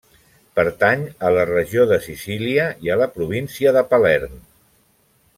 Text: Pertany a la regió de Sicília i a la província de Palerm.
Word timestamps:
Pertany 0.59 1.01
a 1.27 1.29
la 1.35 1.43
regió 1.49 1.83
de 1.91 1.99
Sicília 2.05 2.65
i 2.87 2.91
a 2.93 2.97
la 3.01 3.09
província 3.17 3.75
de 3.79 3.85
Palerm. 3.93 4.33